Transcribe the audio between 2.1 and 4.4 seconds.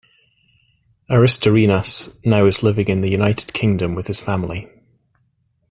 now is living in the United Kingdom with his